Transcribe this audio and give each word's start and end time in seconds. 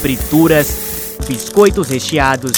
frituras, 0.00 1.18
biscoitos 1.28 1.88
recheados, 1.88 2.52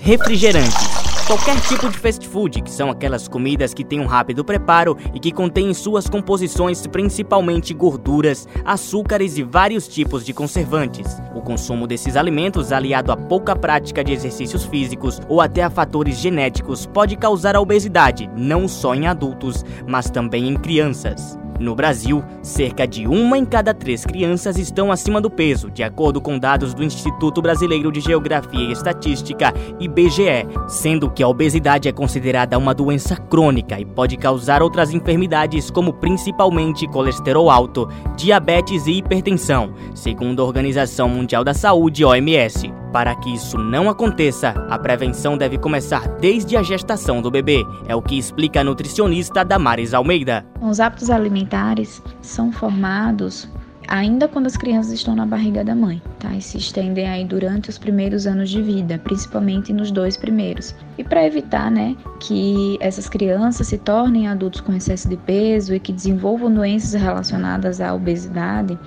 refrigerantes. 0.00 0.86
Qualquer 1.26 1.60
tipo 1.62 1.88
de 1.88 1.98
fast 1.98 2.28
food, 2.28 2.62
que 2.62 2.70
são 2.70 2.88
aquelas 2.88 3.26
comidas 3.26 3.74
que 3.74 3.82
têm 3.82 3.98
um 3.98 4.06
rápido 4.06 4.44
preparo 4.44 4.96
e 5.12 5.18
que 5.18 5.32
contêm 5.32 5.68
em 5.68 5.74
suas 5.74 6.08
composições 6.08 6.86
principalmente 6.86 7.74
gorduras, 7.74 8.46
açúcares 8.64 9.36
e 9.36 9.42
vários 9.42 9.88
tipos 9.88 10.24
de 10.24 10.32
conservantes. 10.32 11.20
O 11.34 11.42
consumo 11.42 11.88
desses 11.88 12.14
alimentos, 12.14 12.70
aliado 12.70 13.10
a 13.10 13.16
pouca 13.16 13.56
prática 13.56 14.04
de 14.04 14.12
exercícios 14.12 14.64
físicos 14.64 15.20
ou 15.28 15.40
até 15.40 15.64
a 15.64 15.70
fatores 15.70 16.16
genéticos, 16.18 16.86
pode 16.86 17.16
causar 17.16 17.56
a 17.56 17.60
obesidade, 17.60 18.30
não 18.36 18.68
só 18.68 18.94
em 18.94 19.08
adultos, 19.08 19.64
mas 19.88 20.08
também 20.08 20.46
em 20.46 20.54
crianças. 20.54 21.36
No 21.58 21.74
Brasil, 21.74 22.22
cerca 22.42 22.86
de 22.86 23.06
uma 23.06 23.38
em 23.38 23.44
cada 23.44 23.72
três 23.72 24.04
crianças 24.04 24.58
estão 24.58 24.92
acima 24.92 25.20
do 25.20 25.30
peso, 25.30 25.70
de 25.70 25.82
acordo 25.82 26.20
com 26.20 26.38
dados 26.38 26.74
do 26.74 26.84
Instituto 26.84 27.40
Brasileiro 27.40 27.90
de 27.90 28.00
Geografia 28.00 28.60
e 28.60 28.72
Estatística, 28.72 29.52
IBGE, 29.80 30.46
sendo 30.68 31.10
que 31.10 31.22
a 31.22 31.28
obesidade 31.28 31.88
é 31.88 31.92
considerada 31.92 32.58
uma 32.58 32.74
doença 32.74 33.16
crônica 33.16 33.80
e 33.80 33.84
pode 33.84 34.16
causar 34.16 34.62
outras 34.62 34.92
enfermidades, 34.92 35.70
como 35.70 35.94
principalmente 35.94 36.86
colesterol 36.88 37.50
alto, 37.50 37.88
diabetes 38.16 38.86
e 38.86 38.98
hipertensão, 38.98 39.72
segundo 39.94 40.42
a 40.42 40.44
Organização 40.44 41.08
Mundial 41.08 41.42
da 41.42 41.54
Saúde, 41.54 42.04
OMS. 42.04 42.72
Para 42.96 43.14
que 43.14 43.34
isso 43.34 43.58
não 43.58 43.90
aconteça, 43.90 44.54
a 44.70 44.78
prevenção 44.78 45.36
deve 45.36 45.58
começar 45.58 46.08
desde 46.18 46.56
a 46.56 46.62
gestação 46.62 47.20
do 47.20 47.30
bebê, 47.30 47.62
é 47.86 47.94
o 47.94 48.00
que 48.00 48.16
explica 48.16 48.62
a 48.62 48.64
nutricionista 48.64 49.44
Damares 49.44 49.92
Almeida. 49.92 50.46
Os 50.62 50.80
hábitos 50.80 51.10
alimentares 51.10 52.02
são 52.22 52.50
formados 52.50 53.50
ainda 53.86 54.26
quando 54.26 54.46
as 54.46 54.56
crianças 54.56 54.92
estão 54.92 55.14
na 55.14 55.26
barriga 55.26 55.62
da 55.62 55.74
mãe, 55.74 56.00
tá? 56.18 56.32
E 56.34 56.40
se 56.40 56.56
estendem 56.56 57.06
aí 57.06 57.22
durante 57.22 57.68
os 57.68 57.76
primeiros 57.76 58.26
anos 58.26 58.48
de 58.48 58.62
vida, 58.62 58.98
principalmente 59.04 59.74
nos 59.74 59.90
dois 59.90 60.16
primeiros. 60.16 60.74
E 60.96 61.04
para 61.04 61.26
evitar, 61.26 61.70
né, 61.70 61.94
que 62.18 62.78
essas 62.80 63.10
crianças 63.10 63.66
se 63.66 63.76
tornem 63.76 64.26
adultos 64.26 64.62
com 64.62 64.72
excesso 64.72 65.06
de 65.06 65.18
peso 65.18 65.74
e 65.74 65.80
que 65.80 65.92
desenvolvam 65.92 66.50
doenças 66.50 66.98
relacionadas 66.98 67.78
à 67.78 67.94
obesidade, 67.94 68.78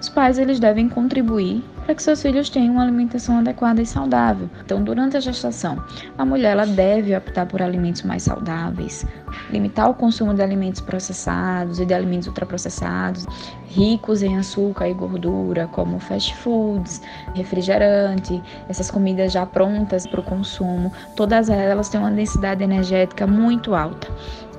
os 0.00 0.08
pais 0.08 0.38
eles 0.38 0.58
devem 0.58 0.88
contribuir 0.88 1.62
para 1.88 1.94
que 1.94 2.02
seus 2.02 2.20
filhos 2.20 2.50
tenham 2.50 2.74
uma 2.74 2.82
alimentação 2.82 3.38
adequada 3.38 3.80
e 3.80 3.86
saudável. 3.86 4.50
Então, 4.62 4.84
durante 4.84 5.16
a 5.16 5.20
gestação, 5.20 5.82
a 6.18 6.22
mulher 6.22 6.50
ela 6.50 6.66
deve 6.66 7.16
optar 7.16 7.46
por 7.46 7.62
alimentos 7.62 8.02
mais 8.02 8.24
saudáveis, 8.24 9.06
limitar 9.50 9.88
o 9.88 9.94
consumo 9.94 10.34
de 10.34 10.42
alimentos 10.42 10.82
processados 10.82 11.80
e 11.80 11.86
de 11.86 11.94
alimentos 11.94 12.28
ultraprocessados, 12.28 13.24
ricos 13.68 14.22
em 14.22 14.36
açúcar 14.36 14.86
e 14.86 14.92
gordura, 14.92 15.66
como 15.66 15.98
fast 15.98 16.36
foods, 16.36 17.00
refrigerante, 17.34 18.42
essas 18.68 18.90
comidas 18.90 19.32
já 19.32 19.46
prontas 19.46 20.06
para 20.06 20.20
o 20.20 20.22
consumo, 20.22 20.92
todas 21.16 21.48
elas 21.48 21.88
têm 21.88 22.00
uma 22.00 22.10
densidade 22.10 22.62
energética 22.62 23.26
muito 23.26 23.74
alta. 23.74 24.08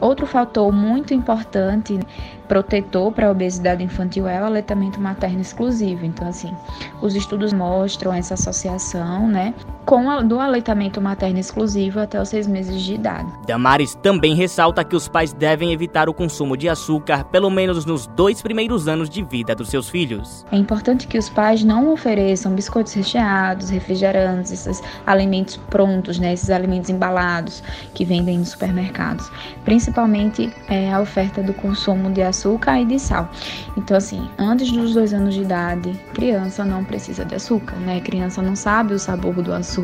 Outro 0.02 0.26
fator 0.26 0.72
muito 0.72 1.14
importante 1.14 2.00
protetor 2.48 3.12
para 3.12 3.28
a 3.28 3.32
obesidade 3.32 3.84
infantil 3.84 4.28
é 4.28 4.42
o 4.42 4.46
aleitamento 4.46 5.00
materno 5.00 5.42
exclusivo. 5.42 6.06
Então, 6.06 6.28
assim, 6.28 6.56
os 7.02 7.16
estudos 7.16 7.54
mostram 7.54 8.14
essa 8.14 8.34
associação, 8.34 9.28
né, 9.28 9.54
com 9.90 10.08
a, 10.08 10.22
do 10.22 10.40
aleitamento 10.40 11.02
materno 11.02 11.40
exclusivo 11.40 12.00
até 12.00 12.22
os 12.22 12.30
seis 12.30 12.46
meses 12.46 12.80
de 12.80 12.94
idade. 12.94 13.28
Damares 13.48 13.96
também 13.96 14.36
ressalta 14.36 14.84
que 14.84 14.96
os 14.96 15.08
pais 15.08 15.34
devem 15.34 15.74
evitar 15.74 16.08
o 16.08 16.14
consumo 16.14 16.56
de 16.56 16.70
açúcar 16.70 17.24
pelo 17.24 17.50
menos 17.50 17.86
nos 17.86 18.06
dois 18.06 18.40
primeiros 18.40 18.88
anos 18.88 19.10
de 19.10 19.24
vida 19.24 19.56
dos 19.56 19.68
seus 19.68 19.90
filhos. 19.90 20.46
É 20.52 20.58
importante 20.58 21.08
que 21.08 21.18
os 21.18 21.28
pais 21.28 21.64
não 21.64 21.92
ofereçam 21.92 22.54
biscoitos 22.54 22.94
recheados, 22.94 23.72
refrigerantes, 23.72 24.52
esses 24.52 24.80
alimentos 25.08 25.58
prontos, 25.58 26.20
né, 26.20 26.34
esses 26.34 26.52
alimentos 26.52 26.92
embalados 26.92 27.64
que 27.96 28.06
vendem 28.06 28.38
nos 28.38 28.50
supermercados, 28.50 29.32
principalmente 29.66 30.54
é, 30.68 30.94
a 30.94 31.02
oferta 31.02 31.42
do 31.42 31.54
consumo 31.56 32.12
de 32.12 32.22
açúcar 32.22 32.80
e 32.80 32.86
de 32.86 33.00
sal. 33.00 33.28
Então, 33.76 33.98
assim, 33.98 34.30
antes 34.38 34.72
dos 34.72 34.94
dois 34.94 35.16
anos 35.16 35.34
de 35.34 35.42
idade, 35.42 36.00
criança 36.14 36.64
não 36.64 36.84
precisa 36.86 37.26
de 37.26 37.34
açúcar, 37.34 37.76
né? 37.78 38.00
Criança 38.02 38.40
não 38.40 38.56
sabe 38.56 38.94
o 38.94 39.00
sabor 39.00 39.34
do 39.42 39.52
açúcar. 39.52 39.79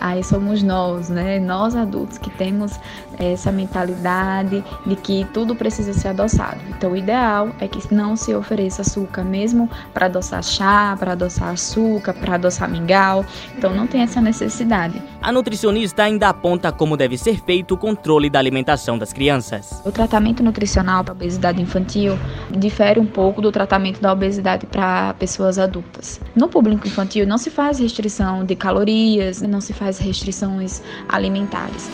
Aí 0.00 0.22
somos 0.22 0.62
nós, 0.62 1.08
né? 1.08 1.38
Nós 1.38 1.74
adultos 1.74 2.18
que 2.18 2.30
temos 2.30 2.78
essa 3.18 3.52
mentalidade 3.52 4.64
de 4.84 4.96
que 4.96 5.24
tudo 5.32 5.54
precisa 5.54 5.92
ser 5.92 6.08
adoçado. 6.08 6.60
Então, 6.70 6.92
o 6.92 6.96
ideal 6.96 7.50
é 7.60 7.68
que 7.68 7.94
não 7.94 8.16
se 8.16 8.34
ofereça 8.34 8.82
açúcar, 8.82 9.22
mesmo 9.22 9.68
para 9.94 10.06
adoçar 10.06 10.42
chá, 10.42 10.96
para 10.98 11.12
adoçar 11.12 11.50
açúcar, 11.50 12.12
para 12.14 12.34
adoçar 12.34 12.68
mingau. 12.68 13.24
Então, 13.56 13.74
não 13.74 13.86
tem 13.86 14.02
essa 14.02 14.20
necessidade. 14.20 15.00
A 15.22 15.30
nutricionista 15.30 16.02
ainda 16.02 16.28
aponta 16.28 16.72
como 16.72 16.96
deve 16.96 17.16
ser 17.16 17.40
feito 17.42 17.74
o 17.74 17.76
controle 17.78 18.28
da 18.28 18.38
alimentação 18.38 18.98
das 18.98 19.12
crianças. 19.12 19.80
O 19.84 19.92
tratamento 19.92 20.42
nutricional 20.42 21.04
para 21.04 21.12
obesidade 21.12 21.62
infantil 21.62 22.18
difere 22.50 22.98
um 22.98 23.06
pouco 23.06 23.40
do 23.40 23.52
tratamento 23.52 24.00
da 24.00 24.12
obesidade 24.12 24.66
para 24.66 25.14
pessoas 25.14 25.58
adultas. 25.58 26.20
No 26.34 26.48
público 26.48 26.86
infantil 26.86 27.26
não 27.26 27.38
se 27.38 27.50
faz 27.50 27.78
restrição 27.78 28.44
de 28.44 28.56
calorias, 28.56 29.21
não 29.42 29.60
se 29.60 29.72
faz 29.72 29.98
restrições 29.98 30.82
alimentares. 31.08 31.90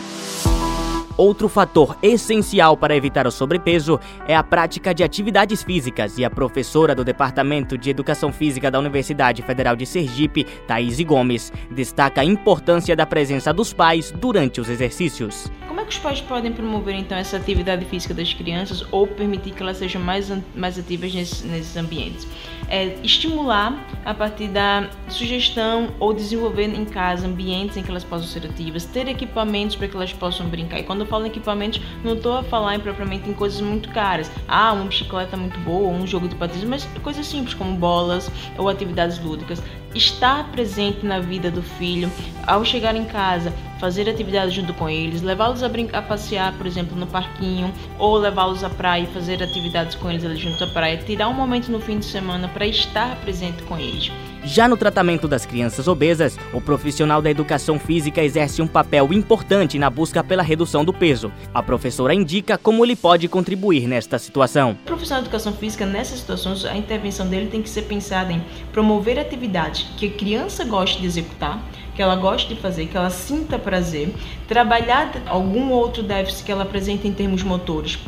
Outro 1.19 1.49
fator 1.49 1.97
essencial 2.01 2.77
para 2.77 2.95
evitar 2.95 3.27
o 3.27 3.31
sobrepeso 3.31 3.99
é 4.25 4.33
a 4.33 4.41
prática 4.41 4.93
de 4.93 5.03
atividades 5.03 5.61
físicas 5.61 6.17
e 6.17 6.23
a 6.23 6.29
professora 6.29 6.95
do 6.95 7.03
Departamento 7.03 7.77
de 7.77 7.89
Educação 7.89 8.31
Física 8.31 8.71
da 8.71 8.79
Universidade 8.79 9.41
Federal 9.41 9.75
de 9.75 9.85
Sergipe, 9.85 10.45
Thaís 10.65 10.97
Gomes, 11.01 11.51
destaca 11.69 12.21
a 12.21 12.23
importância 12.23 12.95
da 12.95 13.05
presença 13.05 13.51
dos 13.51 13.73
pais 13.73 14.11
durante 14.11 14.61
os 14.61 14.69
exercícios. 14.69 15.51
Como 15.67 15.81
é 15.81 15.83
que 15.83 15.91
os 15.91 15.99
pais 15.99 16.21
podem 16.21 16.53
promover 16.53 16.95
então 16.95 17.17
essa 17.17 17.35
atividade 17.35 17.83
física 17.83 18.13
das 18.13 18.33
crianças 18.33 18.85
ou 18.89 19.05
permitir 19.05 19.51
que 19.51 19.61
elas 19.61 19.75
sejam 19.75 20.01
mais, 20.01 20.31
mais 20.55 20.79
ativas 20.79 21.13
nesses, 21.13 21.43
nesses 21.43 21.75
ambientes? 21.75 22.25
É 22.69 22.95
estimular 23.03 23.83
a 24.05 24.13
partir 24.13 24.47
da 24.47 24.89
sugestão 25.09 25.89
ou 25.99 26.13
desenvolver 26.13 26.65
em 26.65 26.85
casa 26.85 27.27
ambientes 27.27 27.75
em 27.77 27.83
que 27.83 27.89
elas 27.89 28.03
possam 28.03 28.27
ser 28.27 28.45
ativas, 28.47 28.85
ter 28.85 29.07
equipamentos 29.07 29.75
para 29.75 29.87
que 29.87 29.95
elas 29.95 30.13
possam 30.13 30.47
brincar. 30.47 30.79
E 30.79 30.83
quando 30.83 31.01
eu 31.01 31.07
falo 31.07 31.25
em 31.25 31.29
equipamentos, 31.29 31.81
não 32.03 32.13
estou 32.13 32.37
a 32.37 32.43
falar 32.43 32.75
em, 32.75 32.79
propriamente 32.79 33.29
em 33.29 33.33
coisas 33.33 33.59
muito 33.61 33.89
caras. 33.89 34.31
Ah, 34.47 34.71
uma 34.73 34.85
bicicleta 34.85 35.35
muito 35.35 35.59
boa, 35.61 35.89
um 35.89 36.05
jogo 36.05 36.27
de 36.27 36.35
patins, 36.35 36.63
mas 36.63 36.85
coisas 37.01 37.25
simples 37.25 37.53
como 37.53 37.75
bolas 37.75 38.29
ou 38.57 38.69
atividades 38.69 39.19
lúdicas. 39.19 39.61
Estar 39.93 40.51
presente 40.51 41.05
na 41.05 41.19
vida 41.19 41.49
do 41.49 41.63
filho, 41.63 42.11
ao 42.45 42.63
chegar 42.63 42.95
em 42.95 43.05
casa, 43.05 43.51
fazer 43.79 44.07
atividades 44.09 44.53
junto 44.53 44.73
com 44.73 44.89
eles, 44.89 45.21
levá-los 45.21 45.63
a, 45.63 45.69
brincar, 45.69 45.99
a 45.99 46.01
passear, 46.01 46.53
por 46.53 46.67
exemplo, 46.67 46.95
no 46.95 47.07
parquinho, 47.07 47.73
ou 47.97 48.17
levá-los 48.17 48.63
à 48.63 48.69
praia 48.69 49.03
e 49.03 49.07
fazer 49.07 49.41
atividades 49.41 49.95
com 49.95 50.09
eles 50.09 50.23
ali 50.23 50.37
junto 50.37 50.63
à 50.63 50.67
praia, 50.67 50.97
tirar 50.97 51.27
um 51.27 51.33
momento 51.33 51.71
no 51.71 51.79
fim 51.79 51.97
de 51.97 52.05
semana 52.05 52.47
para 52.49 52.67
estar 52.67 53.15
presente 53.17 53.63
com 53.63 53.77
eles. 53.77 54.11
Já 54.51 54.67
no 54.67 54.75
tratamento 54.75 55.27
das 55.27 55.45
crianças 55.45 55.87
obesas, 55.87 56.35
o 56.51 56.59
profissional 56.59 57.21
da 57.21 57.29
educação 57.29 57.77
física 57.77 58.23
exerce 58.23 58.63
um 58.63 58.67
papel 58.67 59.13
importante 59.13 59.77
na 59.77 59.91
busca 59.91 60.23
pela 60.23 60.41
redução 60.41 60.83
do 60.83 60.91
peso. 60.91 61.31
A 61.53 61.61
professora 61.61 62.15
indica 62.15 62.57
como 62.57 62.83
ele 62.83 62.95
pode 62.95 63.27
contribuir 63.27 63.87
nesta 63.87 64.17
situação. 64.17 64.71
O 64.71 64.75
profissional 64.87 65.21
de 65.21 65.27
educação 65.27 65.53
física, 65.53 65.85
nessas 65.85 66.21
situações, 66.21 66.65
a 66.65 66.75
intervenção 66.75 67.27
dele 67.27 67.45
tem 67.45 67.61
que 67.61 67.69
ser 67.69 67.83
pensada 67.83 68.33
em 68.33 68.43
promover 68.73 69.19
atividades 69.19 69.85
que 69.95 70.07
a 70.07 70.11
criança 70.17 70.65
goste 70.65 70.99
de 70.99 71.05
executar, 71.05 71.63
que 71.95 72.01
ela 72.01 72.15
goste 72.15 72.51
de 72.51 72.59
fazer, 72.59 72.87
que 72.87 72.97
ela 72.97 73.11
sinta 73.11 73.59
prazer, 73.59 74.11
trabalhar 74.47 75.11
algum 75.27 75.69
outro 75.69 76.01
déficit 76.01 76.43
que 76.45 76.51
ela 76.51 76.63
apresenta 76.63 77.07
em 77.07 77.13
termos 77.13 77.43
motores, 77.43 77.99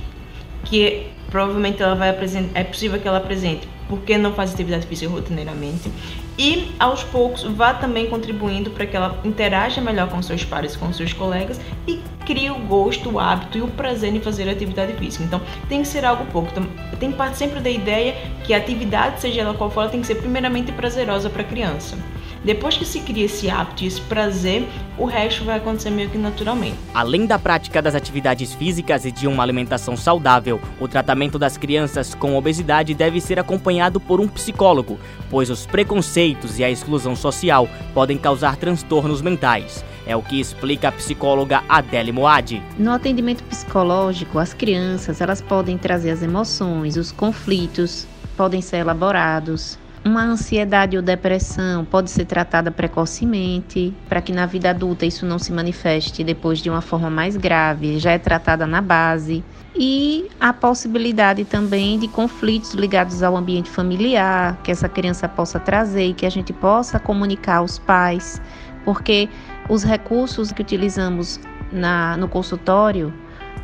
que 0.66 1.06
provavelmente 1.30 1.84
ela 1.84 1.94
vai 1.94 2.10
apresentar, 2.10 2.60
é 2.60 2.64
possível 2.64 3.00
que 3.00 3.08
ela 3.08 3.20
apresente 3.20 3.68
porque 3.92 4.18
não 4.18 4.34
faz 4.34 4.54
atividade 4.54 4.88
física 4.88 5.12
rotineiramente. 5.12 5.92
E 6.40 6.72
aos 6.80 7.04
poucos 7.04 7.44
vá 7.44 7.74
também 7.74 8.08
contribuindo 8.08 8.72
para 8.72 8.86
que 8.86 8.96
ela 8.96 9.20
interaja 9.26 9.82
melhor 9.82 10.08
com 10.08 10.22
seus 10.22 10.46
pares, 10.46 10.78
com 10.78 10.94
seus 10.94 11.12
colegas 11.12 11.60
e 11.86 12.00
crie 12.26 12.50
o 12.50 12.56
gosto, 12.56 13.10
o 13.10 13.20
hábito 13.20 13.58
e 13.58 13.62
o 13.62 13.68
prazer 13.68 14.16
em 14.16 14.22
fazer 14.22 14.48
atividade 14.48 14.94
física. 14.94 15.26
Então 15.26 15.42
tem 15.68 15.82
que 15.82 15.90
ser 15.90 16.06
algo 16.06 16.24
pouco. 16.32 16.50
Então, 16.52 16.66
tem 17.02 17.12
parte 17.12 17.38
sempre 17.38 17.60
da 17.60 17.70
ideia 17.70 18.16
que 18.46 18.54
a 18.54 18.58
atividade, 18.58 19.20
seja 19.20 19.42
ela 19.42 19.54
qual 19.54 19.70
for, 19.70 19.82
ela 19.82 19.90
tem 19.90 20.00
que 20.00 20.08
ser 20.08 20.16
primeiramente 20.16 20.72
prazerosa 20.72 21.30
para 21.30 21.42
a 21.42 21.46
criança. 21.46 21.98
Depois 22.44 22.76
que 22.76 22.86
se 22.86 23.00
cria 23.02 23.26
esse 23.26 23.50
hábito 23.50 23.84
e 23.84 23.88
esse 23.88 24.02
prazer, 24.02 24.68
o 24.98 25.06
resto 25.06 25.44
vai 25.44 25.58
acontecer 25.58 25.92
meio 25.92 26.10
que 26.10 26.18
naturalmente. 26.18 26.76
Além 26.92 27.28
da 27.28 27.38
prática 27.38 27.82
das 27.82 27.94
atividades 27.94 28.54
físicas 28.54 29.06
e 29.06 29.12
de 29.12 29.28
uma 29.28 29.44
alimentação 29.44 29.96
saudável, 29.96 30.60
o 30.80 30.88
tratamento 30.88 31.38
das 31.38 31.56
crianças 31.56 32.16
com 32.16 32.36
obesidade 32.36 32.96
deve 32.96 33.22
ser 33.22 33.40
acompanhado 33.40 34.00
por 34.00 34.20
um 34.20 34.28
psicólogo, 34.28 35.00
pois 35.30 35.52
os 35.52 35.68
preconceitos 35.68 36.58
e 36.58 36.64
a 36.64 36.70
exclusão 36.70 37.16
social 37.16 37.70
podem 37.94 38.18
causar 38.18 38.56
transtornos 38.56 39.22
mentais. 39.22 39.86
É 40.08 40.16
o 40.16 40.24
que 40.24 40.40
explica 40.40 40.88
a 40.88 40.92
psicóloga 40.92 41.64
Adele 41.70 42.12
Moad. 42.12 42.62
No 42.78 42.92
atendimento 42.92 43.44
psicológico, 43.44 44.40
as 44.40 44.52
crianças 44.52 45.22
elas 45.22 45.42
podem 45.42 45.78
trazer 45.78 46.10
as 46.10 46.24
emoções, 46.24 46.98
os 46.98 47.12
conflitos, 47.12 48.08
podem 48.36 48.62
ser 48.62 48.78
elaborados, 48.78 49.78
uma 50.04 50.24
ansiedade 50.24 50.98
ou 50.98 51.04
depressão 51.04 51.86
pode 51.86 52.10
ser 52.10 52.26
tratada 52.26 52.72
precocemente, 52.72 53.94
para 54.10 54.22
que 54.22 54.32
na 54.32 54.46
vida 54.46 54.72
adulta 54.72 55.06
isso 55.06 55.26
não 55.26 55.38
se 55.38 55.52
manifeste 55.52 56.24
depois 56.24 56.60
de 56.60 56.70
uma 56.70 56.82
forma 56.82 57.10
mais 57.10 57.38
grave, 57.38 58.00
já 58.00 58.12
é 58.12 58.18
tratada 58.18 58.66
na 58.66 58.82
base. 58.82 59.44
E 59.76 60.28
a 60.40 60.52
possibilidade 60.52 61.46
também 61.46 62.00
de 62.00 62.08
conflitos 62.08 62.74
ligados 62.74 63.22
ao 63.24 63.38
ambiente 63.38 63.70
familiar, 63.70 64.60
que 64.64 64.72
essa 64.72 64.90
criança 64.90 65.30
possa 65.30 65.60
trazer 65.60 66.08
e 66.08 66.14
que 66.14 66.26
a 66.26 66.30
gente 66.32 66.52
possa 66.52 67.00
comunicar 67.00 67.58
aos 67.58 67.78
pais, 67.78 68.42
porque 68.84 69.30
os 69.70 69.84
recursos 69.84 70.52
que 70.52 70.62
utilizamos 70.62 71.40
na, 71.72 72.18
no 72.18 72.28
consultório 72.28 73.14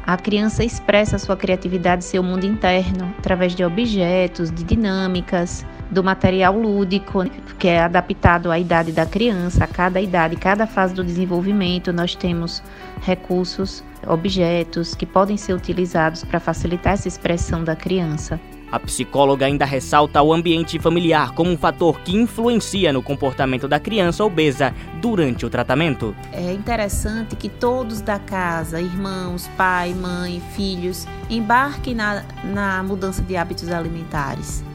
a 0.08 0.16
criança 0.16 0.64
expressa 0.64 1.20
sua 1.20 1.36
criatividade, 1.36 2.06
seu 2.06 2.24
mundo 2.24 2.46
interno, 2.46 3.14
através 3.18 3.54
de 3.54 3.66
objetos, 3.66 4.50
de 4.50 4.64
dinâmicas, 4.64 5.66
do 5.90 6.04
material 6.04 6.58
lúdico, 6.58 7.24
que 7.58 7.68
é 7.68 7.82
adaptado 7.82 8.52
à 8.52 8.60
idade 8.60 8.92
da 8.92 9.06
criança, 9.06 9.64
a 9.64 9.68
cada 9.68 10.02
idade, 10.02 10.36
cada 10.36 10.68
fase 10.68 10.94
do 10.94 11.04
desenvolvimento, 11.04 11.94
nós 11.94 12.16
temos 12.16 12.62
recursos, 13.02 13.84
objetos 14.06 14.96
que 14.96 15.06
podem 15.06 15.38
ser 15.38 15.54
utilizados 15.54 16.24
para 16.24 16.40
facilitar 16.40 16.94
essa 16.94 17.08
expressão 17.08 17.64
da 17.64 17.76
criança. 17.76 18.40
A 18.70 18.78
psicóloga 18.80 19.46
ainda 19.46 19.64
ressalta 19.64 20.22
o 20.22 20.34
ambiente 20.34 20.78
familiar 20.78 21.34
como 21.34 21.50
um 21.50 21.58
fator 21.58 22.02
que 22.02 22.14
influencia 22.14 22.92
no 22.92 23.02
comportamento 23.02 23.66
da 23.66 23.80
criança 23.80 24.26
obesa 24.26 24.74
durante 25.02 25.46
o 25.46 25.50
tratamento. 25.50 26.14
É 26.34 26.52
interessante 26.52 27.38
que 27.38 27.48
todos 27.48 28.02
da 28.02 28.20
casa, 28.20 28.82
irmãos, 28.82 29.50
pai, 29.56 29.94
mãe, 29.94 30.42
filhos, 30.54 31.08
embarquem 31.30 31.96
na, 31.96 32.26
na 32.44 32.84
mudança 32.84 33.22
de 33.22 33.38
hábitos 33.38 33.70
alimentares. 33.70 34.66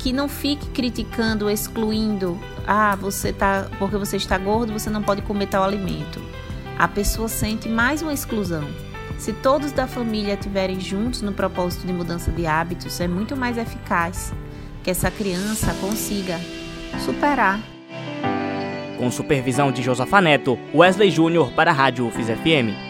Que 0.00 0.12
não 0.12 0.28
fique 0.28 0.66
criticando, 0.70 1.50
excluindo, 1.50 2.38
ah, 2.66 2.96
você 2.96 3.32
tá, 3.32 3.68
porque 3.78 3.98
você 3.98 4.16
está 4.16 4.38
gordo, 4.38 4.72
você 4.72 4.88
não 4.88 5.02
pode 5.02 5.20
comer 5.22 5.46
tal 5.46 5.62
alimento. 5.62 6.20
A 6.78 6.88
pessoa 6.88 7.28
sente 7.28 7.68
mais 7.68 8.00
uma 8.00 8.12
exclusão. 8.12 8.64
Se 9.18 9.34
todos 9.34 9.72
da 9.72 9.86
família 9.86 10.32
estiverem 10.32 10.80
juntos 10.80 11.20
no 11.20 11.32
propósito 11.32 11.86
de 11.86 11.92
mudança 11.92 12.32
de 12.32 12.46
hábitos, 12.46 12.98
é 12.98 13.06
muito 13.06 13.36
mais 13.36 13.58
eficaz 13.58 14.32
que 14.82 14.90
essa 14.90 15.10
criança 15.10 15.74
consiga 15.78 16.40
superar. 17.04 17.60
Com 18.96 19.10
supervisão 19.10 19.70
de 19.70 19.82
Josafa 19.82 20.22
Neto, 20.22 20.58
Wesley 20.74 21.10
Júnior 21.10 21.52
para 21.52 21.70
a 21.70 21.74
Rádio 21.74 22.06
UFIS 22.06 22.28
FM. 22.28 22.89